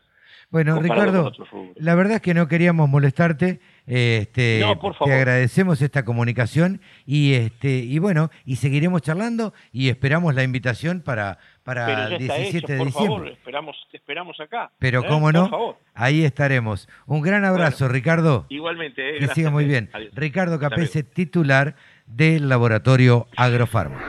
Bueno, 0.48 0.80
Ricardo, 0.80 1.32
la 1.76 1.94
verdad 1.94 2.14
es 2.16 2.22
que 2.22 2.34
no 2.34 2.46
queríamos 2.48 2.88
molestarte. 2.88 3.60
Este, 3.86 4.60
No, 4.60 4.78
por 4.78 4.92
Te 4.92 4.98
favor. 4.98 5.14
agradecemos 5.14 5.82
esta 5.82 6.04
comunicación 6.04 6.80
y 7.04 7.34
este 7.34 7.78
y 7.78 7.98
bueno, 7.98 8.30
y 8.44 8.56
seguiremos 8.56 9.02
charlando 9.02 9.52
y 9.72 9.88
esperamos 9.88 10.34
la 10.34 10.42
invitación 10.44 11.02
para, 11.02 11.38
para 11.64 12.06
el 12.06 12.22
está 12.22 12.34
17 12.36 12.58
hecho, 12.58 12.66
de 12.72 12.78
por 12.78 12.86
diciembre. 12.86 13.14
favor, 13.16 13.28
esperamos, 13.32 13.76
te 13.90 13.96
esperamos 13.96 14.40
acá. 14.40 14.70
Pero 14.78 15.00
¿eh? 15.00 15.04
cómo 15.08 15.26
Por 15.26 15.34
no, 15.34 15.48
favor. 15.50 15.76
ahí 15.94 16.24
estaremos. 16.24 16.88
Un 17.06 17.22
gran 17.22 17.44
abrazo, 17.44 17.88
Ricardo. 17.88 18.46
Igualmente, 18.48 19.16
eh, 19.16 19.18
Que 19.20 19.28
siga 19.28 19.50
muy 19.50 19.64
eh. 19.64 19.68
bien. 19.68 19.90
Adiós. 19.92 20.12
Ricardo 20.14 20.58
Capese, 20.60 21.02
titular 21.02 21.74
del 22.10 22.48
laboratorio 22.48 23.26
Agrofarma. 23.36 24.00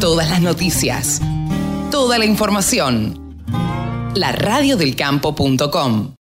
Todas 0.00 0.30
las 0.30 0.40
noticias. 0.40 1.20
Toda 1.90 2.18
la 2.18 2.24
información. 2.24 3.44
La 4.14 4.32
radiodelcampo.com 4.32 6.12